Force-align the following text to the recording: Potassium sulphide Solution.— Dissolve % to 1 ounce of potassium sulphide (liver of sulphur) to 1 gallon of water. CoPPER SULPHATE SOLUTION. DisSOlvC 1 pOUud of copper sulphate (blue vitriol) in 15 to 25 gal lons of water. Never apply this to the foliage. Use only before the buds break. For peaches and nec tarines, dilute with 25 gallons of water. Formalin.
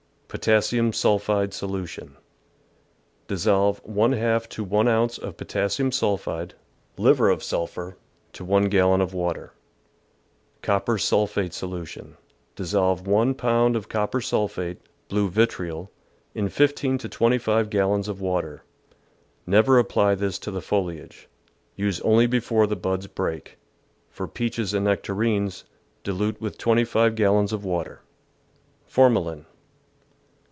Potassium 0.33 0.93
sulphide 0.93 1.53
Solution.— 1.53 2.15
Dissolve 3.27 3.81
% 3.83 4.49
to 4.49 4.63
1 4.63 4.87
ounce 4.87 5.17
of 5.17 5.35
potassium 5.35 5.91
sulphide 5.91 6.53
(liver 6.97 7.29
of 7.29 7.43
sulphur) 7.43 7.97
to 8.31 8.45
1 8.45 8.69
gallon 8.69 9.01
of 9.01 9.13
water. 9.13 9.51
CoPPER 10.61 10.97
SULPHATE 10.97 11.53
SOLUTION. 11.53 12.15
DisSOlvC 12.55 13.03
1 13.03 13.33
pOUud 13.35 13.75
of 13.75 13.89
copper 13.89 14.21
sulphate 14.21 14.77
(blue 15.09 15.27
vitriol) 15.27 15.91
in 16.33 16.47
15 16.47 16.97
to 16.99 17.09
25 17.09 17.69
gal 17.69 17.89
lons 17.89 18.07
of 18.07 18.21
water. 18.21 18.63
Never 19.45 19.77
apply 19.79 20.15
this 20.15 20.39
to 20.39 20.49
the 20.49 20.61
foliage. 20.61 21.27
Use 21.75 21.99
only 22.03 22.25
before 22.25 22.67
the 22.67 22.77
buds 22.77 23.07
break. 23.07 23.57
For 24.09 24.29
peaches 24.29 24.73
and 24.73 24.85
nec 24.85 25.03
tarines, 25.03 25.65
dilute 26.05 26.39
with 26.39 26.57
25 26.57 27.15
gallons 27.15 27.51
of 27.51 27.65
water. 27.65 27.99
Formalin. 28.85 29.45